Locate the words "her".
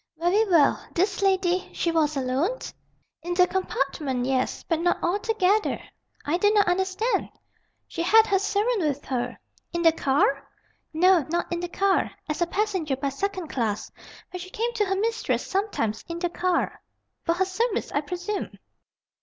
8.25-8.39, 9.05-9.37, 14.85-14.95, 17.35-17.45